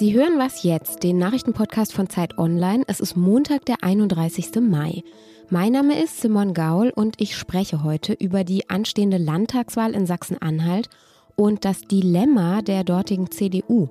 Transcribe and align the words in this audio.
Sie 0.00 0.14
hören 0.14 0.38
was 0.38 0.62
jetzt, 0.62 1.02
den 1.02 1.18
Nachrichtenpodcast 1.18 1.92
von 1.92 2.08
Zeit 2.08 2.38
Online. 2.38 2.84
Es 2.86 3.00
ist 3.00 3.18
Montag, 3.18 3.66
der 3.66 3.84
31. 3.84 4.62
Mai. 4.62 5.02
Mein 5.50 5.72
Name 5.72 6.02
ist 6.02 6.22
Simon 6.22 6.54
Gaul 6.54 6.88
und 6.88 7.20
ich 7.20 7.36
spreche 7.36 7.84
heute 7.84 8.14
über 8.14 8.42
die 8.42 8.70
anstehende 8.70 9.18
Landtagswahl 9.18 9.92
in 9.92 10.06
Sachsen-Anhalt 10.06 10.88
und 11.36 11.66
das 11.66 11.82
Dilemma 11.82 12.62
der 12.62 12.82
dortigen 12.82 13.30
CDU. 13.30 13.90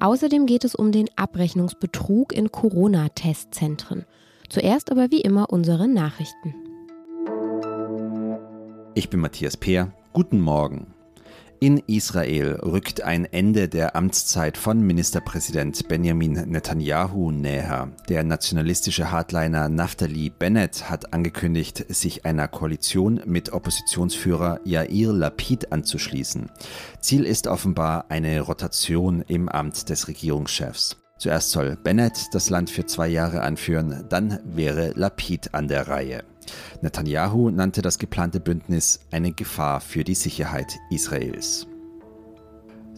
Außerdem 0.00 0.44
geht 0.44 0.64
es 0.64 0.74
um 0.74 0.92
den 0.92 1.08
Abrechnungsbetrug 1.16 2.34
in 2.34 2.52
Corona-Testzentren. 2.52 4.04
Zuerst 4.50 4.92
aber 4.92 5.10
wie 5.10 5.22
immer 5.22 5.48
unsere 5.48 5.88
Nachrichten. 5.88 6.54
Ich 8.94 9.08
bin 9.08 9.20
Matthias 9.20 9.56
Peer. 9.56 9.94
Guten 10.12 10.42
Morgen. 10.42 10.88
In 11.60 11.78
Israel 11.88 12.60
rückt 12.62 13.02
ein 13.02 13.24
Ende 13.24 13.68
der 13.68 13.96
Amtszeit 13.96 14.56
von 14.56 14.80
Ministerpräsident 14.80 15.88
Benjamin 15.88 16.34
Netanyahu 16.34 17.32
näher. 17.32 17.90
Der 18.08 18.22
nationalistische 18.22 19.10
Hardliner 19.10 19.68
Naftali 19.68 20.30
Bennett 20.30 20.88
hat 20.88 21.12
angekündigt, 21.12 21.84
sich 21.88 22.24
einer 22.24 22.46
Koalition 22.46 23.22
mit 23.26 23.52
Oppositionsführer 23.52 24.60
Yair 24.64 25.12
Lapid 25.12 25.72
anzuschließen. 25.72 26.48
Ziel 27.00 27.24
ist 27.24 27.48
offenbar 27.48 28.04
eine 28.08 28.40
Rotation 28.40 29.24
im 29.26 29.48
Amt 29.48 29.88
des 29.88 30.06
Regierungschefs. 30.06 30.96
Zuerst 31.18 31.50
soll 31.50 31.76
Bennett 31.82 32.28
das 32.30 32.50
Land 32.50 32.70
für 32.70 32.86
zwei 32.86 33.08
Jahre 33.08 33.42
anführen, 33.42 34.04
dann 34.08 34.38
wäre 34.44 34.92
Lapid 34.94 35.54
an 35.54 35.66
der 35.66 35.88
Reihe. 35.88 36.22
Netanyahu 36.82 37.50
nannte 37.50 37.82
das 37.82 37.98
geplante 37.98 38.40
Bündnis 38.40 39.00
eine 39.10 39.32
Gefahr 39.32 39.80
für 39.80 40.04
die 40.04 40.14
Sicherheit 40.14 40.78
Israels. 40.90 41.66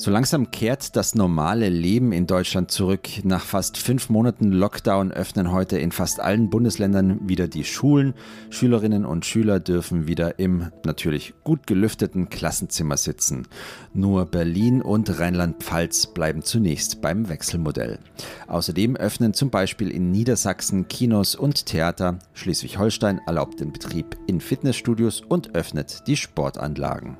So 0.01 0.11
langsam 0.11 0.51
kehrt 0.51 0.97
das 0.97 1.15
normale 1.15 1.69
Leben 1.69 2.12
in 2.12 2.27
Deutschland 2.27 2.70
zurück. 2.70 3.06
Nach 3.23 3.45
fast 3.45 3.77
fünf 3.77 4.09
Monaten 4.09 4.51
Lockdown 4.51 5.12
öffnen 5.12 5.53
heute 5.53 5.79
in 5.79 5.92
fast 5.92 6.20
allen 6.20 6.48
Bundesländern 6.48 7.29
wieder 7.29 7.48
die 7.48 7.65
Schulen. 7.65 8.15
Schülerinnen 8.48 9.05
und 9.05 9.27
Schüler 9.27 9.61
dürfen 9.61 10.07
wieder 10.07 10.39
im 10.39 10.73
natürlich 10.87 11.34
gut 11.45 11.67
gelüfteten 11.67 12.31
Klassenzimmer 12.31 12.97
sitzen. 12.97 13.47
Nur 13.92 14.25
Berlin 14.25 14.81
und 14.81 15.20
Rheinland-Pfalz 15.20 16.07
bleiben 16.07 16.45
zunächst 16.45 17.03
beim 17.03 17.29
Wechselmodell. 17.29 17.98
Außerdem 18.47 18.97
öffnen 18.97 19.35
zum 19.35 19.51
Beispiel 19.51 19.91
in 19.91 20.11
Niedersachsen 20.11 20.89
Kinos 20.89 21.35
und 21.35 21.67
Theater. 21.67 22.20
Schleswig-Holstein 22.33 23.20
erlaubt 23.27 23.61
den 23.61 23.70
Betrieb 23.70 24.17
in 24.27 24.41
Fitnessstudios 24.41 25.20
und 25.20 25.55
öffnet 25.55 26.05
die 26.07 26.17
Sportanlagen. 26.17 27.19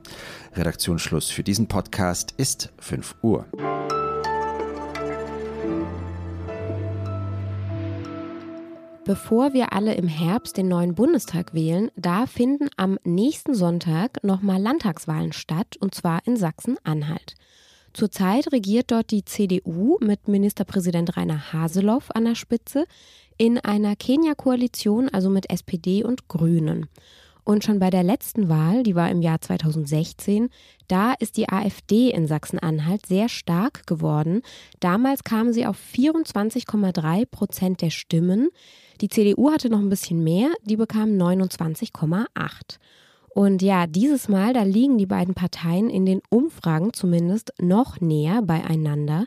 Redaktionsschluss 0.55 1.31
für 1.31 1.45
diesen 1.45 1.69
Podcast 1.69 2.35
ist 2.37 2.70
5 2.79 3.17
Uhr. 3.23 3.47
Bevor 9.05 9.55
wir 9.55 9.73
alle 9.73 9.95
im 9.95 10.07
Herbst 10.07 10.57
den 10.57 10.69
neuen 10.69 10.95
Bundestag 10.95 11.53
wählen, 11.53 11.91
da 11.97 12.27
finden 12.27 12.69
am 12.77 12.99
nächsten 13.03 13.55
Sonntag 13.55 14.23
nochmal 14.23 14.63
Landtagswahlen 14.63 15.33
statt, 15.33 15.77
und 15.81 15.95
zwar 15.95 16.21
in 16.27 16.37
Sachsen-Anhalt. 16.37 17.35
Zurzeit 17.93 18.53
regiert 18.53 18.93
dort 18.93 19.11
die 19.11 19.25
CDU 19.25 19.99
mit 20.01 20.29
Ministerpräsident 20.29 21.17
Rainer 21.17 21.53
Haseloff 21.53 22.11
an 22.13 22.25
der 22.25 22.37
Spitze 22.37 22.85
in 23.37 23.59
einer 23.59 23.97
Kenia-Koalition, 23.97 25.09
also 25.09 25.29
mit 25.29 25.51
SPD 25.51 26.05
und 26.05 26.29
Grünen. 26.29 26.87
Und 27.51 27.65
schon 27.65 27.81
bei 27.81 27.91
der 27.91 28.05
letzten 28.05 28.49
Wahl, 28.49 28.85
die 28.85 28.95
war 28.95 29.11
im 29.11 29.23
Jahr 29.23 29.41
2016, 29.41 30.51
da 30.87 31.15
ist 31.15 31.37
die 31.37 31.49
AfD 31.49 32.11
in 32.11 32.29
Sachsen-Anhalt 32.29 33.07
sehr 33.07 33.29
stark 33.29 33.89
geworden. 33.89 34.43
Damals 34.79 35.25
kam 35.25 35.53
sie 35.53 35.67
auf 35.67 35.77
24,3 35.93 37.27
Prozent 37.27 37.83
der 37.83 37.91
Stimmen. 37.91 38.51
Die 39.01 39.09
CDU 39.09 39.51
hatte 39.51 39.69
noch 39.69 39.81
ein 39.81 39.89
bisschen 39.89 40.23
mehr, 40.23 40.53
die 40.63 40.77
bekam 40.77 41.09
29,8. 41.19 42.29
Und 43.31 43.63
ja, 43.63 43.89
dieses 43.89 44.29
Mal, 44.29 44.53
da 44.53 44.63
liegen 44.63 44.97
die 44.97 45.07
beiden 45.07 45.35
Parteien 45.35 45.91
in 45.91 46.07
den 46.07 46.23
Umfragen 46.31 46.93
zumindest 46.93 47.53
noch 47.59 48.01
näher 48.01 48.43
beieinander. 48.43 49.25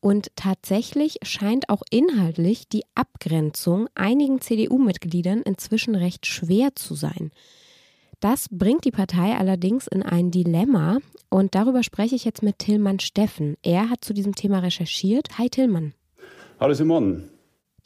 Und 0.00 0.28
tatsächlich 0.34 1.18
scheint 1.24 1.68
auch 1.68 1.82
inhaltlich 1.90 2.70
die 2.70 2.84
Abgrenzung 2.94 3.88
einigen 3.94 4.40
CDU-Mitgliedern 4.40 5.42
inzwischen 5.42 5.94
recht 5.94 6.24
schwer 6.24 6.74
zu 6.74 6.94
sein. 6.94 7.32
Das 8.28 8.48
bringt 8.50 8.84
die 8.84 8.90
Partei 8.90 9.36
allerdings 9.36 9.86
in 9.86 10.02
ein 10.02 10.32
Dilemma 10.32 10.98
und 11.30 11.54
darüber 11.54 11.84
spreche 11.84 12.16
ich 12.16 12.24
jetzt 12.24 12.42
mit 12.42 12.58
Tillmann 12.58 12.98
Steffen. 12.98 13.56
Er 13.62 13.88
hat 13.88 14.04
zu 14.04 14.12
diesem 14.14 14.34
Thema 14.34 14.58
recherchiert. 14.58 15.38
Hi 15.38 15.48
Tillmann. 15.48 15.94
Hallo 16.58 16.74
Simon. 16.74 17.28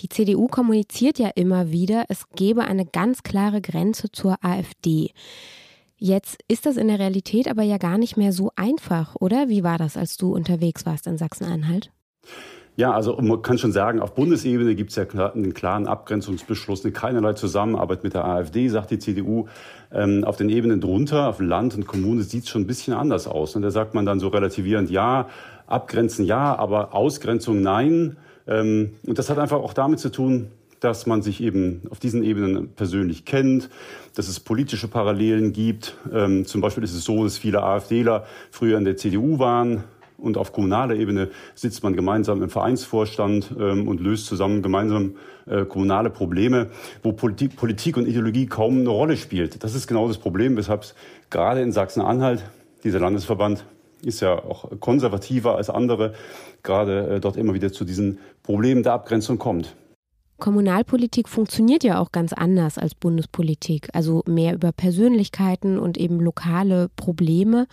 Die 0.01 0.09
CDU 0.09 0.47
kommuniziert 0.49 1.19
ja 1.19 1.29
immer 1.29 1.73
wieder, 1.73 2.07
es 2.09 2.27
gebe 2.31 2.65
eine 2.65 2.87
ganz 2.87 3.23
klare 3.23 3.61
Grenze 3.61 4.11
zur 4.13 4.43
AfD. 4.43 5.11
Jetzt 5.99 6.39
ist 6.49 6.65
das 6.65 6.79
in 6.79 6.89
der 6.89 6.99
Realität 6.99 7.47
aber 7.47 7.63
ja 7.63 7.77
gar 7.77 7.99
nicht 7.99 8.17
mehr 8.17 8.33
so 8.33 8.51
einfach, 8.57 9.17
oder? 9.17 9.51
Wie 9.51 9.63
war 9.63 9.77
das, 9.77 9.99
als 9.99 10.17
du 10.17 10.35
unterwegs 10.35 10.87
warst 10.87 11.07
in 11.07 11.19
Sachsen-Anhalt? 11.19 11.93
Ja, 12.81 12.93
also 12.93 13.15
man 13.21 13.43
kann 13.43 13.59
schon 13.59 13.73
sagen, 13.73 14.01
auf 14.01 14.15
Bundesebene 14.15 14.75
gibt 14.75 14.89
es 14.89 14.97
ja 14.97 15.05
einen 15.05 15.53
klaren 15.53 15.87
Abgrenzungsbeschluss, 15.87 16.83
eine 16.83 16.93
keinerlei 16.93 17.35
Zusammenarbeit 17.35 18.05
mit 18.05 18.15
der 18.15 18.25
AfD, 18.25 18.69
sagt 18.69 18.91
die 18.91 18.99
CDU. 18.99 19.49
Ähm, 19.93 20.25
auf 20.25 20.39
den 20.39 20.49
Ebenen 20.49 20.81
drunter, 20.81 21.29
auf 21.29 21.41
Land 21.41 21.75
und 21.75 21.87
Kommune, 21.87 22.23
sieht 22.23 22.45
es 22.45 22.49
schon 22.49 22.63
ein 22.63 22.67
bisschen 22.67 22.95
anders 22.95 23.27
aus. 23.27 23.55
Und 23.55 23.61
da 23.61 23.71
sagt 23.71 23.93
man 23.93 24.07
dann 24.07 24.19
so 24.19 24.29
relativierend, 24.29 24.89
ja, 24.89 25.29
abgrenzen 25.67 26.25
ja, 26.25 26.57
aber 26.57 26.95
Ausgrenzung 26.95 27.61
nein. 27.61 28.17
Ähm, 28.47 28.95
und 29.07 29.19
das 29.19 29.29
hat 29.29 29.39
einfach 29.39 29.59
auch 29.59 29.75
damit 29.75 29.99
zu 29.99 30.11
tun, 30.11 30.51
dass 30.81 31.05
man 31.05 31.21
sich 31.21 31.43
eben 31.43 31.83
auf 31.91 31.99
diesen 31.99 32.25
Ebenen 32.25 32.71
persönlich 32.71 33.27
kennt, 33.27 33.69
dass 34.15 34.27
es 34.27 34.41
politische 34.41 34.89
Parallelen 34.89 35.53
gibt. 35.53 35.99
Ähm, 36.11 36.47
zum 36.47 36.63
Beispiel 36.63 36.83
ist 36.83 36.95
es 36.95 37.05
so, 37.05 37.25
dass 37.25 37.37
viele 37.37 37.63
AfDler 37.63 38.25
früher 38.51 38.79
in 38.79 38.87
der 38.87 38.97
CDU 38.97 39.39
waren, 39.39 39.85
und 40.21 40.37
auf 40.37 40.53
kommunaler 40.53 40.95
Ebene 40.95 41.31
sitzt 41.55 41.83
man 41.83 41.95
gemeinsam 41.95 42.43
im 42.43 42.51
Vereinsvorstand 42.51 43.55
ähm, 43.59 43.89
und 43.89 44.01
löst 44.01 44.27
zusammen 44.27 44.63
gemeinsam 44.63 45.17
äh, 45.47 45.65
kommunale 45.65 46.11
Probleme, 46.11 46.71
wo 47.03 47.13
Politik, 47.13 47.57
Politik 47.57 47.97
und 47.97 48.07
Ideologie 48.07 48.47
kaum 48.47 48.81
eine 48.81 48.91
Rolle 48.91 49.17
spielt. 49.17 49.65
Das 49.65 49.75
ist 49.75 49.87
genau 49.87 50.09
das 50.09 50.19
Problem, 50.19 50.57
weshalb 50.57 50.83
es 50.83 50.95
gerade 51.31 51.61
in 51.61 51.73
Sachsen-Anhalt, 51.73 52.45
dieser 52.85 53.01
Landesverband, 53.01 53.65
ist 54.03 54.21
ja 54.21 54.35
auch 54.35 54.71
konservativer 54.81 55.57
als 55.57 55.71
andere, 55.71 56.15
gerade 56.63 57.17
äh, 57.17 57.21
dort 57.21 57.37
immer 57.37 57.55
wieder 57.55 57.73
zu 57.73 57.85
diesen 57.85 58.19
Problemen 58.43 58.83
der 58.83 58.95
Abgrenzung 58.95 59.39
kommt. 59.39 59.77
Kommunalpolitik 60.41 61.29
funktioniert 61.29 61.85
ja 61.85 62.01
auch 62.01 62.13
ganz 62.13 62.33
anders 62.33 62.79
als 62.79 62.95
Bundespolitik, 62.95 63.91
also 63.93 64.25
mehr 64.27 64.55
über 64.55 64.73
Persönlichkeiten 64.73 65.79
und 65.79 65.99
eben 65.99 66.19
lokale 66.19 66.89
Probleme. 66.97 67.67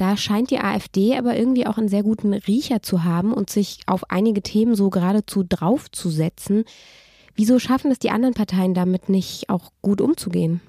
Da 0.00 0.16
scheint 0.16 0.50
die 0.50 0.60
AfD 0.60 1.18
aber 1.18 1.36
irgendwie 1.36 1.66
auch 1.66 1.76
einen 1.76 1.90
sehr 1.90 2.02
guten 2.02 2.32
Riecher 2.32 2.80
zu 2.80 3.04
haben 3.04 3.34
und 3.34 3.50
sich 3.50 3.80
auf 3.84 4.10
einige 4.10 4.40
Themen 4.40 4.74
so 4.74 4.88
geradezu 4.88 5.44
draufzusetzen. 5.46 6.64
Wieso 7.34 7.58
schaffen 7.58 7.90
es 7.90 7.98
die 7.98 8.08
anderen 8.08 8.32
Parteien 8.32 8.72
damit 8.72 9.10
nicht 9.10 9.50
auch 9.50 9.72
gut 9.82 10.00
umzugehen? 10.00 10.62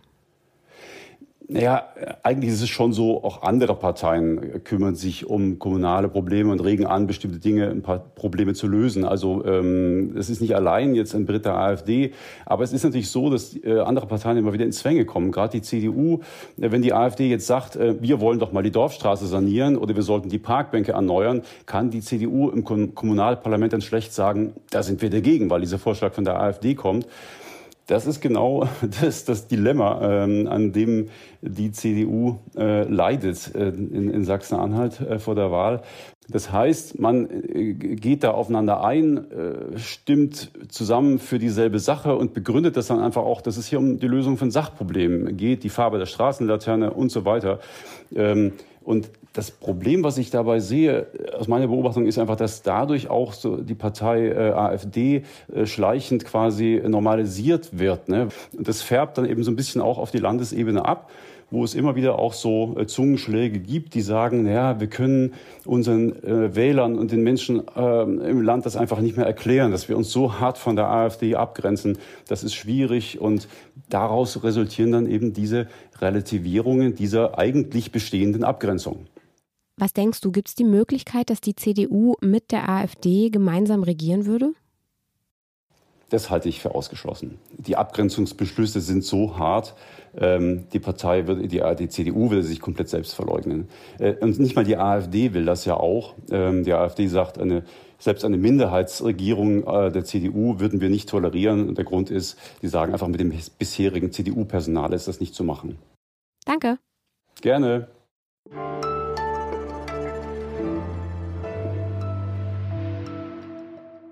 Naja, 1.54 1.86
eigentlich 2.24 2.54
ist 2.54 2.62
es 2.62 2.70
schon 2.70 2.94
so, 2.94 3.26
auch 3.26 3.42
andere 3.42 3.76
Parteien 3.76 4.64
kümmern 4.64 4.96
sich 4.96 5.26
um 5.26 5.60
kommunale 5.60 6.08
Probleme 6.08 6.50
und 6.50 6.64
regen 6.64 6.86
an, 6.86 7.08
bestimmte 7.08 7.40
Dinge, 7.40 7.70
ein 7.70 7.82
paar 7.82 8.00
Probleme 8.00 8.54
zu 8.54 8.68
lösen. 8.68 9.04
Also 9.04 9.44
ähm, 9.44 10.16
es 10.16 10.30
ist 10.30 10.40
nicht 10.40 10.56
allein 10.56 10.96
jetzt 10.96 11.14
ein 11.14 11.26
Brit 11.26 11.44
der 11.44 11.58
AfD, 11.58 12.14
aber 12.46 12.64
es 12.64 12.72
ist 12.72 12.86
natürlich 12.86 13.10
so, 13.10 13.30
dass 13.30 13.54
äh, 13.54 13.80
andere 13.80 14.08
Parteien 14.08 14.38
immer 14.38 14.54
wieder 14.54 14.64
ins 14.64 14.78
Zwänge 14.78 15.04
kommen. 15.04 15.34
Gerade 15.34 15.52
die 15.52 15.62
CDU, 15.62 16.22
äh, 16.58 16.72
wenn 16.72 16.82
die 16.82 16.94
AfD 16.94 17.28
jetzt 17.28 17.48
sagt, 17.48 17.76
äh, 17.76 18.02
wir 18.02 18.22
wollen 18.22 18.40
doch 18.40 18.54
mal 18.54 18.64
die 18.64 18.72
Dorfstraße 18.72 19.28
sanieren 19.28 19.76
oder 19.76 19.94
wir 19.94 20.04
sollten 20.04 20.30
die 20.30 20.40
Parkbänke 20.40 20.94
erneuern, 20.94 21.42
kann 21.66 21.90
die 21.90 22.00
CDU 22.00 22.48
im 22.48 22.64
Kommunalparlament 22.64 23.74
dann 23.74 23.82
schlecht 23.82 24.14
sagen, 24.14 24.54
da 24.70 24.84
sind 24.84 25.02
wir 25.02 25.10
dagegen, 25.10 25.50
weil 25.50 25.60
dieser 25.60 25.80
Vorschlag 25.80 26.14
von 26.14 26.24
der 26.24 26.40
AfD 26.40 26.76
kommt. 26.76 27.08
Das 27.92 28.08
ist 28.08 28.22
genau 28.22 28.70
das, 29.02 29.26
das 29.26 29.48
Dilemma, 29.48 30.24
ähm, 30.24 30.48
an 30.48 30.72
dem 30.72 31.10
die 31.42 31.74
CDU 31.74 32.40
äh, 32.56 32.84
leidet 32.84 33.54
äh, 33.54 33.68
in, 33.68 34.10
in 34.10 34.24
Sachsen-Anhalt 34.24 35.02
äh, 35.02 35.20
vor 35.20 35.36
der 35.36 35.52
Wahl. 35.52 35.82
Das 36.30 36.52
heißt, 36.52 37.00
man 37.00 37.30
äh, 37.30 37.74
geht 37.74 38.24
da 38.24 38.32
aufeinander 38.32 38.84
ein, 38.84 39.32
äh, 39.32 39.78
stimmt 39.78 40.52
zusammen 40.70 41.20
für 41.20 41.40
dieselbe 41.40 41.80
Sache 41.80 42.16
und 42.16 42.34
begründet 42.34 42.78
das 42.78 42.88
dann 42.88 43.00
einfach 43.00 43.24
auch, 43.24 43.42
dass 43.42 43.58
es 43.58 43.68
hier 43.68 43.80
um 43.80 44.00
die 44.00 44.08
Lösung 44.08 44.38
von 44.38 44.52
Sachproblemen 44.52 45.36
geht, 45.36 45.64
die 45.64 45.70
Farbe 45.70 45.98
der 45.98 46.06
Straßenlaterne 46.06 46.92
und 46.94 47.12
so 47.12 47.26
weiter. 47.26 47.60
Ähm, 48.16 48.54
und 48.84 49.12
das 49.34 49.52
Problem, 49.52 50.04
was 50.04 50.18
ich 50.18 50.32
dabei 50.32 50.60
sehe, 50.60 51.08
aus 51.38 51.48
meiner 51.48 51.68
Beobachtung, 51.68 52.06
ist 52.08 52.18
einfach, 52.18 52.36
dass 52.36 52.64
dadurch 52.64 53.10
auch 53.10 53.34
so 53.34 53.58
die 53.58 53.76
Partei 53.76 54.28
äh, 54.28 54.52
AfD 54.52 55.24
äh, 55.54 55.66
schleichend 55.66 56.26
quasi 56.26 56.82
normalisiert 56.86 57.78
wird. 57.78 58.10
Ne? 58.10 58.30
Und 58.58 58.68
das 58.68 58.82
färbt 58.82 59.18
dann 59.18 59.26
eben 59.26 59.44
so 59.44 59.52
ein 59.52 59.56
bisschen 59.56 59.82
auch 59.82 60.00
auf 60.00 60.12
die 60.12 60.18
Landesebene 60.18 60.84
ab 60.84 61.10
wo 61.52 61.64
es 61.64 61.76
immer 61.76 61.96
wieder 61.96 62.18
auch 62.18 62.34
so 62.34 62.76
äh, 62.78 62.88
Zungenschläge 62.88 63.60
gibt, 63.60 63.94
die 63.94 64.02
sagen, 64.02 64.44
naja, 64.44 64.80
wir 64.80 64.88
können 64.88 65.34
unseren 65.66 66.24
äh, 66.24 66.56
Wählern 66.56 66.98
und 66.98 67.12
den 67.12 67.22
Menschen 67.22 67.62
äh, 67.76 68.02
im 68.02 68.42
Land 68.42 68.66
das 68.66 68.78
einfach 68.78 69.02
nicht 69.02 69.18
mehr 69.18 69.26
erklären, 69.28 69.72
dass 69.72 69.90
wir 69.90 69.98
uns 69.98 70.12
so 70.12 70.40
hart 70.40 70.58
von 70.58 70.76
der 70.76 70.90
AfD 70.90 71.36
abgrenzen. 71.36 71.98
Das 72.28 72.44
ist 72.44 72.56
schwierig 72.56 73.20
und 73.20 73.48
daraus 73.90 74.44
resultieren 74.44 74.94
dann 74.94 75.06
eben 75.06 75.34
diese 75.34 75.68
Relativierungen 76.00 76.96
dieser 76.96 77.38
eigentlich 77.38 77.92
bestehenden 77.92 78.44
Abgrenzung. 78.44 79.06
Was 79.78 79.94
denkst 79.94 80.22
du, 80.22 80.32
gibt 80.32 80.48
es 80.48 80.56
die 80.56 80.64
Möglichkeit, 80.64 81.30
dass 81.30 81.42
die 81.42 81.56
CDU 81.56 82.16
mit 82.22 82.52
der 82.52 82.70
AfD 82.70 83.30
gemeinsam 83.30 83.84
regieren 83.84 84.26
würde? 84.26 84.54
Das 86.12 86.30
halte 86.30 86.50
ich 86.50 86.60
für 86.60 86.76
ausgeschlossen. 86.76 87.40
Die 87.58 87.78
Abgrenzungsbeschlüsse 87.78 88.82
sind 88.82 89.06
so 89.06 89.38
hart, 89.38 89.76
ähm, 90.18 90.68
die 90.74 90.80
Partei, 90.80 91.26
wird, 91.26 91.50
die, 91.50 91.64
die 91.80 91.88
CDU 91.88 92.30
will 92.30 92.44
sich 92.44 92.60
komplett 92.60 92.90
selbst 92.90 93.16
verleugnen. 93.16 93.70
Äh, 93.98 94.16
und 94.16 94.38
nicht 94.38 94.58
mal 94.58 94.66
die 94.66 94.76
AfD 94.76 95.34
will 95.34 95.46
das 95.46 95.64
ja 95.64 95.78
auch. 95.78 96.16
Ähm, 96.30 96.66
die 96.66 96.74
AfD 96.74 97.08
sagt, 97.08 97.40
eine, 97.40 97.64
selbst 97.98 98.26
eine 98.26 98.36
Minderheitsregierung 98.36 99.66
äh, 99.66 99.90
der 99.90 100.04
CDU 100.04 100.60
würden 100.60 100.82
wir 100.82 100.90
nicht 100.90 101.08
tolerieren. 101.08 101.70
Und 101.70 101.78
der 101.78 101.86
Grund 101.86 102.12
ist, 102.12 102.38
die 102.62 102.68
sagen 102.68 102.92
einfach, 102.92 103.08
mit 103.08 103.22
dem 103.22 103.34
bisherigen 103.58 104.12
CDU-Personal 104.12 104.92
ist 104.92 105.08
das 105.08 105.22
nicht 105.22 105.34
zu 105.34 105.46
machen. 105.46 105.78
Danke. 106.44 106.78
Gerne. 107.40 107.88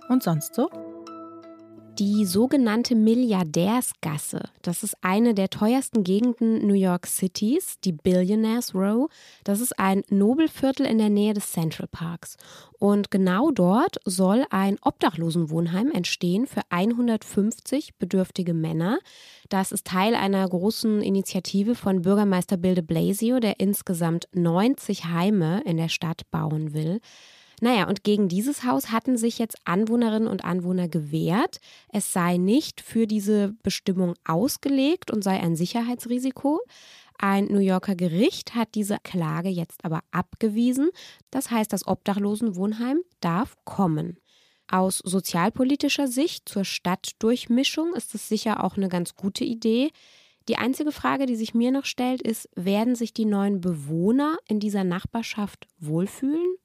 Und 0.07 0.23
sonst 0.23 0.55
so? 0.55 0.69
Die 1.99 2.23
sogenannte 2.23 2.95
Milliardärsgasse, 2.95 4.43
das 4.61 4.83
ist 4.83 4.95
eine 5.01 5.33
der 5.33 5.49
teuersten 5.49 6.05
Gegenden 6.05 6.65
New 6.65 6.73
York 6.73 7.05
Cities, 7.05 7.75
die 7.83 7.91
Billionaires 7.91 8.73
Row. 8.73 9.09
Das 9.43 9.59
ist 9.59 9.77
ein 9.77 10.03
Nobelviertel 10.07 10.85
in 10.85 10.97
der 10.97 11.09
Nähe 11.09 11.33
des 11.33 11.51
Central 11.51 11.89
Parks. 11.91 12.37
Und 12.79 13.11
genau 13.11 13.51
dort 13.51 13.97
soll 14.05 14.45
ein 14.49 14.77
Obdachlosenwohnheim 14.81 15.91
entstehen 15.91 16.47
für 16.47 16.61
150 16.69 17.97
bedürftige 17.97 18.53
Männer. 18.53 18.99
Das 19.49 19.73
ist 19.73 19.85
Teil 19.85 20.15
einer 20.15 20.47
großen 20.47 21.01
Initiative 21.01 21.75
von 21.75 22.03
Bürgermeister 22.03 22.55
Bill 22.55 22.75
de 22.75 22.83
Blasio, 22.85 23.41
der 23.41 23.59
insgesamt 23.59 24.29
90 24.31 25.03
Heime 25.07 25.63
in 25.65 25.75
der 25.75 25.89
Stadt 25.89 26.21
bauen 26.31 26.73
will. 26.73 27.01
Naja, 27.61 27.87
und 27.87 28.03
gegen 28.03 28.29
dieses 28.29 28.63
Haus 28.63 28.91
hatten 28.91 29.17
sich 29.17 29.37
jetzt 29.37 29.57
Anwohnerinnen 29.65 30.27
und 30.27 30.45
Anwohner 30.45 30.87
gewehrt. 30.87 31.59
Es 31.89 32.13
sei 32.13 32.37
nicht 32.37 32.81
für 32.81 33.07
diese 33.07 33.53
Bestimmung 33.63 34.13
ausgelegt 34.25 35.11
und 35.11 35.23
sei 35.23 35.39
ein 35.39 35.55
Sicherheitsrisiko. 35.55 36.61
Ein 37.17 37.45
New 37.45 37.59
Yorker 37.59 37.95
Gericht 37.95 38.55
hat 38.55 38.75
diese 38.75 38.97
Klage 39.03 39.49
jetzt 39.49 39.83
aber 39.83 39.99
abgewiesen. 40.11 40.89
Das 41.31 41.51
heißt, 41.51 41.73
das 41.73 41.85
Obdachlosenwohnheim 41.85 43.01
darf 43.19 43.55
kommen. 43.65 44.17
Aus 44.71 44.99
sozialpolitischer 44.99 46.07
Sicht 46.07 46.47
zur 46.47 46.63
Stadtdurchmischung 46.63 47.93
ist 47.93 48.15
es 48.15 48.29
sicher 48.29 48.63
auch 48.63 48.77
eine 48.77 48.87
ganz 48.87 49.15
gute 49.15 49.43
Idee. 49.43 49.89
Die 50.47 50.57
einzige 50.57 50.91
Frage, 50.91 51.25
die 51.25 51.35
sich 51.35 51.53
mir 51.53 51.71
noch 51.71 51.85
stellt, 51.85 52.21
ist, 52.21 52.49
werden 52.55 52.95
sich 52.95 53.13
die 53.13 53.25
neuen 53.25 53.61
Bewohner 53.61 54.37
in 54.47 54.59
dieser 54.59 54.83
Nachbarschaft 54.83 55.67
wohlfühlen? 55.79 56.58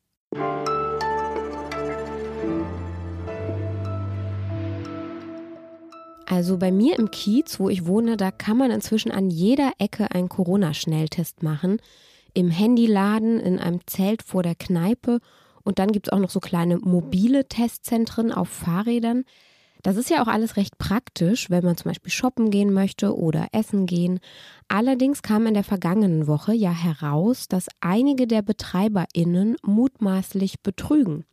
Also 6.27 6.59
bei 6.59 6.73
mir 6.73 6.99
im 6.99 7.13
Kiez, 7.13 7.61
wo 7.61 7.69
ich 7.69 7.87
wohne, 7.87 8.17
da 8.17 8.33
kann 8.33 8.57
man 8.57 8.73
inzwischen 8.73 9.13
an 9.13 9.31
jeder 9.31 9.73
Ecke 9.79 10.11
einen 10.11 10.29
Corona-Schnelltest 10.29 11.45
machen. 11.45 11.81
Im 12.33 12.51
Handyladen, 12.51 13.39
in 13.39 13.61
einem 13.61 13.81
Zelt 13.87 14.25
vor 14.25 14.43
der 14.43 14.57
Kneipe. 14.57 15.21
Und 15.63 15.79
dann 15.79 15.93
gibt 15.93 16.09
es 16.09 16.13
auch 16.13 16.19
noch 16.19 16.31
so 16.31 16.41
kleine 16.41 16.79
mobile 16.79 17.47
Testzentren 17.47 18.33
auf 18.33 18.49
Fahrrädern. 18.49 19.25
Das 19.85 19.99
ist 19.99 20.09
ja 20.09 20.23
auch 20.23 20.29
alles 20.29 20.57
recht 20.57 20.79
praktisch, 20.79 21.51
wenn 21.51 21.63
man 21.63 21.77
zum 21.77 21.91
Beispiel 21.91 22.11
shoppen 22.11 22.51
gehen 22.51 22.73
möchte 22.73 23.15
oder 23.15 23.49
essen 23.53 23.85
gehen. 23.85 24.19
Allerdings 24.67 25.21
kam 25.21 25.47
in 25.47 25.53
der 25.53 25.63
vergangenen 25.63 26.27
Woche 26.27 26.55
ja 26.55 26.71
heraus, 26.71 27.49
dass 27.49 27.69
einige 27.81 28.27
der 28.27 28.41
BetreiberInnen 28.41 29.57
mutmaßlich 29.63 30.63
betrügen. 30.63 31.27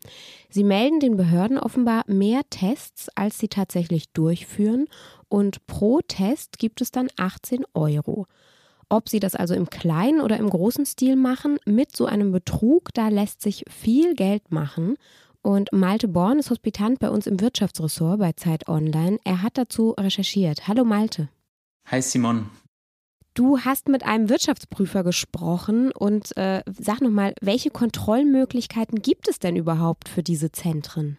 Sie 0.50 0.66
melden 0.66 1.00
den 1.00 1.16
Behörden 1.16 1.58
offenbar 1.58 2.04
mehr 2.08 2.42
Tests, 2.50 3.08
als 3.16 3.40
sie 3.40 3.48
tatsächlich 3.48 4.12
durchführen 4.12 4.88
und 5.30 5.66
pro 5.66 6.02
Test 6.06 6.60
gibt 6.60 6.82
es 6.82 6.92
dann 6.92 7.08
18 7.16 7.64
Euro. 7.74 8.28
Ob 8.90 9.08
sie 9.08 9.22
das 9.22 9.34
also 9.34 9.54
im 9.54 9.70
kleinen 9.70 10.20
oder 10.20 10.36
im 10.36 10.50
großen 10.50 10.86
Stil 10.86 11.16
machen, 11.16 11.58
mit 11.66 11.96
so 11.96 12.06
einem 12.06 12.34
Betrug, 12.34 12.94
da 12.94 13.08
lässt 13.08 13.42
sich 13.42 13.64
viel 13.70 14.14
Geld 14.14 14.52
machen. 14.52 14.98
Und 15.44 15.72
Malte 15.72 16.08
Born 16.08 16.40
ist 16.40 16.52
Hospitant 16.52 17.00
bei 17.00 17.10
uns 17.10 17.26
im 17.26 17.40
Wirtschaftsressort 17.40 18.20
bei 18.20 18.34
Zeit 18.34 18.68
Online. 18.68 19.18
Er 19.24 19.42
hat 19.42 19.58
dazu 19.58 19.92
recherchiert. 19.92 20.68
Hallo 20.68 20.86
Malte. 20.86 21.30
Hi 21.88 22.02
Simon. 22.02 22.50
Du 23.34 23.60
hast 23.60 23.88
mit 23.88 24.04
einem 24.04 24.30
Wirtschaftsprüfer 24.30 25.04
gesprochen 25.04 25.92
und 25.92 26.36
äh, 26.38 26.64
sag 26.68 27.02
nochmal, 27.02 27.34
welche 27.42 27.72
Kontrollmöglichkeiten 27.72 29.02
gibt 29.02 29.30
es 29.30 29.40
denn 29.40 29.56
überhaupt 29.56 30.10
für 30.10 30.22
diese 30.22 30.52
Zentren? 30.52 31.18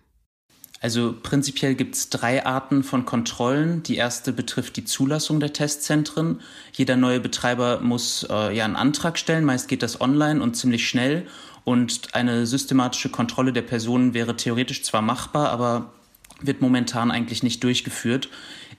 Also 0.82 1.14
prinzipiell 1.22 1.76
gibt 1.76 1.94
es 1.94 2.10
drei 2.10 2.44
Arten 2.44 2.82
von 2.82 3.06
Kontrollen. 3.06 3.84
Die 3.84 3.94
erste 3.94 4.32
betrifft 4.32 4.76
die 4.76 4.84
Zulassung 4.84 5.38
der 5.38 5.52
Testzentren. 5.52 6.40
Jeder 6.72 6.96
neue 6.96 7.20
Betreiber 7.20 7.80
muss 7.80 8.26
äh, 8.28 8.54
ja 8.54 8.64
einen 8.64 8.74
Antrag 8.74 9.16
stellen. 9.16 9.44
Meist 9.44 9.68
geht 9.68 9.84
das 9.84 10.00
online 10.00 10.42
und 10.42 10.56
ziemlich 10.56 10.88
schnell. 10.88 11.28
Und 11.62 12.16
eine 12.16 12.46
systematische 12.46 13.10
Kontrolle 13.10 13.52
der 13.52 13.62
Personen 13.62 14.12
wäre 14.12 14.36
theoretisch 14.36 14.82
zwar 14.82 15.02
machbar, 15.02 15.50
aber 15.50 15.92
wird 16.40 16.60
momentan 16.60 17.12
eigentlich 17.12 17.44
nicht 17.44 17.62
durchgeführt. 17.62 18.28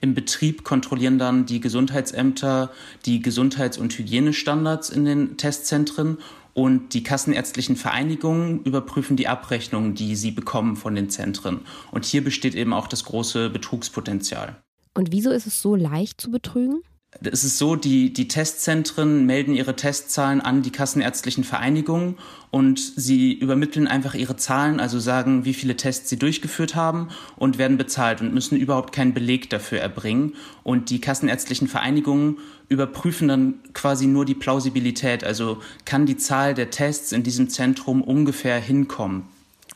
Im 0.02 0.14
Betrieb 0.14 0.66
kontrollieren 0.66 1.18
dann 1.18 1.46
die 1.46 1.62
Gesundheitsämter 1.62 2.72
die 3.06 3.22
Gesundheits- 3.22 3.78
und 3.78 3.98
Hygienestandards 3.98 4.90
in 4.90 5.06
den 5.06 5.38
Testzentren 5.38 6.18
und 6.54 6.94
die 6.94 7.04
kassenärztlichen 7.04 7.76
Vereinigungen 7.76 8.64
überprüfen 8.64 9.18
die 9.18 9.28
Abrechnungen, 9.28 9.96
die 9.96 10.16
sie 10.16 10.32
bekommen 10.32 10.76
von 10.76 10.96
den 10.96 11.10
Zentren. 11.10 11.62
Und 11.92 12.06
hier 12.06 12.24
besteht 12.24 12.56
eben 12.56 12.74
auch 12.74 12.88
das 12.88 13.06
große 13.06 13.50
Betrugspotenzial. 13.50 14.62
Und 14.94 15.12
wieso 15.12 15.32
ist 15.32 15.48
es 15.48 15.62
so 15.62 15.76
leicht 15.76 16.22
zu 16.22 16.30
betrügen? 16.30 16.82
Es 17.22 17.44
ist 17.44 17.58
so, 17.58 17.76
die, 17.76 18.12
die 18.12 18.28
Testzentren 18.28 19.26
melden 19.26 19.54
ihre 19.54 19.76
Testzahlen 19.76 20.42
an 20.42 20.62
die 20.62 20.72
kassenärztlichen 20.72 21.44
Vereinigungen 21.44 22.18
und 22.50 22.80
sie 22.80 23.34
übermitteln 23.34 23.88
einfach 23.88 24.16
ihre 24.16 24.36
Zahlen, 24.36 24.80
also 24.80 25.00
sagen, 25.00 25.46
wie 25.46 25.54
viele 25.54 25.76
Tests 25.76 26.10
sie 26.10 26.18
durchgeführt 26.18 26.76
haben 26.76 27.10
und 27.36 27.58
werden 27.58 27.78
bezahlt 27.78 28.22
und 28.22 28.34
müssen 28.34 28.58
überhaupt 28.58 28.94
keinen 28.94 29.14
Beleg 29.14 29.50
dafür 29.50 29.80
erbringen. 29.80 30.36
Und 30.64 30.90
die 30.90 31.02
kassenärztlichen 31.02 31.68
Vereinigungen 31.68 32.40
überprüfen 32.68 33.28
dann 33.28 33.56
quasi 33.74 34.08
nur 34.08 34.26
die 34.26 34.36
Plausibilität, 34.36 35.24
also 35.24 35.62
kann 35.86 36.06
die 36.06 36.18
Zahl 36.18 36.54
der 36.54 36.72
Tests 36.72 37.12
in 37.12 37.24
diesem 37.24 37.50
Zentrum 37.50 38.02
ungefähr 38.02 38.60
hinkommen. 38.60 39.24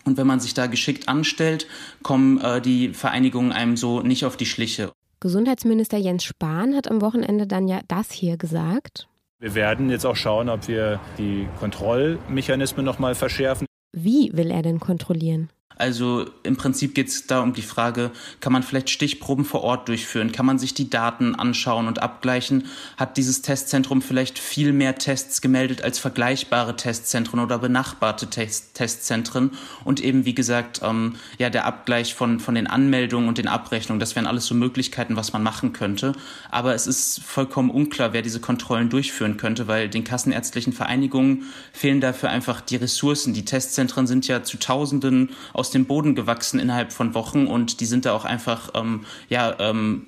Und 0.05 0.17
wenn 0.17 0.27
man 0.27 0.39
sich 0.39 0.53
da 0.53 0.67
geschickt 0.67 1.09
anstellt, 1.09 1.67
kommen 2.01 2.39
äh, 2.39 2.61
die 2.61 2.93
Vereinigungen 2.93 3.51
einem 3.51 3.75
so 3.75 4.01
nicht 4.01 4.25
auf 4.25 4.37
die 4.37 4.45
Schliche. 4.45 4.91
Gesundheitsminister 5.19 5.97
Jens 5.97 6.23
Spahn 6.23 6.75
hat 6.75 6.89
am 6.89 7.01
Wochenende 7.01 7.47
dann 7.47 7.67
ja 7.67 7.79
das 7.87 8.11
hier 8.11 8.37
gesagt. 8.37 9.07
Wir 9.39 9.55
werden 9.55 9.89
jetzt 9.89 10.05
auch 10.05 10.15
schauen, 10.15 10.47
ob 10.49 10.67
wir 10.67 10.99
die 11.17 11.47
Kontrollmechanismen 11.59 12.85
noch 12.85 12.99
mal 12.99 13.15
verschärfen. 13.15 13.65
Wie 13.93 14.31
will 14.33 14.51
er 14.51 14.61
denn 14.61 14.79
kontrollieren? 14.79 15.49
Also 15.77 16.25
im 16.43 16.57
Prinzip 16.57 16.95
geht 16.95 17.07
es 17.07 17.27
da 17.27 17.41
um 17.41 17.53
die 17.53 17.61
Frage, 17.61 18.11
kann 18.39 18.53
man 18.53 18.63
vielleicht 18.63 18.89
Stichproben 18.89 19.45
vor 19.45 19.61
Ort 19.61 19.87
durchführen? 19.87 20.31
Kann 20.31 20.45
man 20.45 20.59
sich 20.59 20.73
die 20.73 20.89
Daten 20.89 21.35
anschauen 21.35 21.87
und 21.87 22.01
abgleichen? 22.01 22.65
Hat 22.97 23.17
dieses 23.17 23.41
Testzentrum 23.41 24.01
vielleicht 24.01 24.39
viel 24.39 24.73
mehr 24.73 24.95
Tests 24.95 25.41
gemeldet 25.41 25.83
als 25.83 25.99
vergleichbare 25.99 26.75
Testzentren 26.75 27.39
oder 27.39 27.59
benachbarte 27.59 28.27
Test 28.27 28.73
Testzentren? 28.73 29.51
Und 29.83 30.03
eben, 30.03 30.25
wie 30.25 30.33
gesagt, 30.33 30.81
ähm, 30.83 31.15
ja, 31.37 31.49
der 31.49 31.65
Abgleich 31.65 32.15
von, 32.15 32.39
von 32.39 32.55
den 32.55 32.67
Anmeldungen 32.67 33.27
und 33.27 33.37
den 33.37 33.47
Abrechnungen, 33.47 33.99
das 33.99 34.15
wären 34.15 34.27
alles 34.27 34.47
so 34.47 34.55
Möglichkeiten, 34.55 35.15
was 35.15 35.33
man 35.33 35.43
machen 35.43 35.73
könnte. 35.73 36.13
Aber 36.49 36.73
es 36.73 36.87
ist 36.87 37.21
vollkommen 37.23 37.69
unklar, 37.69 38.13
wer 38.13 38.21
diese 38.23 38.39
Kontrollen 38.39 38.89
durchführen 38.89 39.37
könnte, 39.37 39.67
weil 39.67 39.89
den 39.89 40.03
kassenärztlichen 40.03 40.73
Vereinigungen 40.73 41.43
fehlen 41.71 42.01
dafür 42.01 42.29
einfach 42.29 42.61
die 42.61 42.77
Ressourcen. 42.77 43.33
Die 43.33 43.45
Testzentren 43.45 44.07
sind 44.07 44.27
ja 44.27 44.43
zu 44.43 44.57
Tausenden 44.57 45.31
aus 45.53 45.66
aus 45.67 45.71
dem 45.71 45.85
Boden 45.85 46.15
gewachsen 46.15 46.61
innerhalb 46.61 46.93
von 46.93 47.13
Wochen 47.13 47.45
und 47.45 47.81
die 47.81 47.85
sind 47.85 48.05
da 48.05 48.13
auch 48.13 48.23
einfach 48.23 48.71
ähm, 48.73 49.01
ja, 49.27 49.53
ähm, 49.59 50.07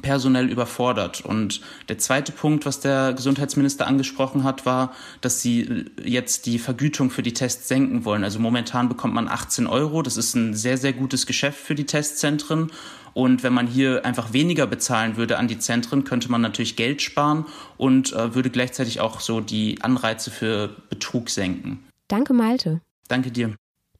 personell 0.00 0.48
überfordert. 0.48 1.20
Und 1.20 1.60
der 1.90 1.98
zweite 1.98 2.32
Punkt, 2.32 2.64
was 2.64 2.80
der 2.80 3.12
Gesundheitsminister 3.12 3.86
angesprochen 3.86 4.44
hat, 4.44 4.64
war, 4.64 4.94
dass 5.20 5.42
sie 5.42 5.84
jetzt 6.02 6.46
die 6.46 6.58
Vergütung 6.58 7.10
für 7.10 7.22
die 7.22 7.34
Tests 7.34 7.68
senken 7.68 8.06
wollen. 8.06 8.24
Also 8.24 8.38
momentan 8.38 8.88
bekommt 8.88 9.12
man 9.12 9.28
18 9.28 9.66
Euro. 9.66 10.00
Das 10.00 10.16
ist 10.16 10.34
ein 10.34 10.54
sehr, 10.54 10.78
sehr 10.78 10.94
gutes 10.94 11.26
Geschäft 11.26 11.58
für 11.58 11.74
die 11.74 11.84
Testzentren. 11.84 12.72
Und 13.12 13.42
wenn 13.42 13.52
man 13.52 13.66
hier 13.66 14.06
einfach 14.06 14.32
weniger 14.32 14.66
bezahlen 14.66 15.16
würde 15.16 15.38
an 15.38 15.48
die 15.48 15.58
Zentren, 15.58 16.04
könnte 16.04 16.30
man 16.30 16.40
natürlich 16.40 16.76
Geld 16.76 17.02
sparen 17.02 17.44
und 17.76 18.14
äh, 18.14 18.34
würde 18.34 18.48
gleichzeitig 18.48 19.00
auch 19.00 19.20
so 19.20 19.40
die 19.40 19.82
Anreize 19.82 20.30
für 20.30 20.74
Betrug 20.88 21.28
senken. 21.28 21.84
Danke, 22.08 22.32
Malte. 22.32 22.80
Danke 23.06 23.30
dir. 23.30 23.54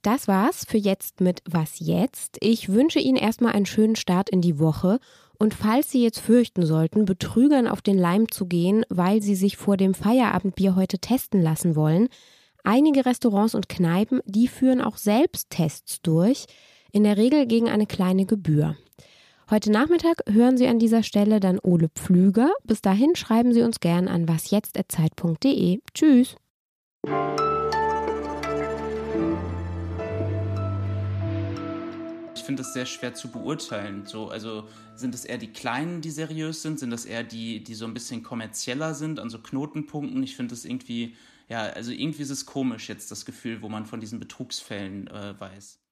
Das 0.05 0.29
war's 0.29 0.67
für 0.69 0.77
jetzt 0.77 1.23
mit 1.23 1.41
Was 1.49 1.77
jetzt? 1.79 2.37
Ich 2.41 2.69
wünsche 2.69 2.99
Ihnen 2.99 3.17
erstmal 3.17 3.55
einen 3.55 3.65
schönen 3.65 3.97
Start 3.97 4.29
in 4.29 4.43
die 4.43 4.59
Woche 4.59 5.01
und 5.39 5.55
falls 5.55 5.91
Sie 5.91 6.03
jetzt 6.03 6.21
fürchten 6.21 6.67
sollten, 6.67 7.07
Betrügern 7.07 7.67
auf 7.67 7.81
den 7.81 7.97
Leim 7.97 8.31
zu 8.31 8.45
gehen, 8.45 8.85
weil 8.91 9.23
Sie 9.23 9.35
sich 9.35 9.57
vor 9.57 9.79
dem 9.79 9.95
Feierabendbier 9.95 10.77
heute 10.77 10.99
testen 10.99 11.41
lassen 11.41 11.75
wollen, 11.75 12.09
einige 12.65 13.07
Restaurants 13.07 13.55
und 13.55 13.71
Kneipen, 13.71 14.21
die 14.27 14.47
führen 14.47 14.83
auch 14.83 14.99
selbst 14.99 15.49
Tests 15.49 16.03
durch, 16.03 16.45
in 16.93 17.05
der 17.05 17.17
Regel 17.17 17.47
gegen 17.47 17.71
eine 17.71 17.87
kleine 17.87 18.27
Gebühr. 18.27 18.77
Heute 19.49 19.73
Nachmittag 19.73 20.19
hören 20.29 20.59
Sie 20.59 20.67
an 20.67 20.79
dieser 20.79 21.03
Stelle 21.03 21.41
dann 21.41 21.59
Ole 21.63 21.89
Pflüger. 21.89 22.51
Bis 22.63 22.83
dahin 22.83 23.17
schreiben 23.17 23.55
Sie 23.55 23.63
uns 23.63 23.81
gern 23.81 24.09
an 24.09 24.29
wasjetzt.zeit.de. 24.29 25.81
Tschüss. 25.95 26.37
Finde 32.45 32.63
es 32.63 32.73
sehr 32.73 32.87
schwer 32.87 33.15
zu 33.15 33.31
beurteilen. 33.31 34.07
So, 34.07 34.29
also 34.29 34.69
sind 34.95 35.15
es 35.15 35.25
eher 35.25 35.39
die 35.39 35.53
Kleinen, 35.53 36.01
die 36.01 36.11
seriös 36.11 36.63
sind? 36.63 36.79
Sind 36.79 36.91
das 36.91 37.05
eher 37.05 37.25
die, 37.25 37.63
die 37.65 37.75
so 37.75 37.85
ein 37.85 37.95
bisschen 37.95 38.23
kommerzieller 38.23 38.95
sind, 38.95 39.19
an 39.19 39.31
so 39.31 39.39
Knotenpunkten? 39.39 40.23
Ich 40.23 40.37
finde 40.37 40.55
es 40.55 40.65
irgendwie, 40.65 41.17
ja, 41.49 41.63
also 41.65 41.91
irgendwie 41.93 42.23
ist 42.23 42.31
es 42.31 42.47
komisch 42.47 42.89
jetzt 42.89 43.11
das 43.11 43.25
Gefühl, 43.25 43.63
wo 43.63 43.69
man 43.69 43.87
von 43.87 44.01
diesen 44.01 44.21
Betrugsfällen 44.21 45.09
äh, 45.09 45.39
weiß. 45.39 45.84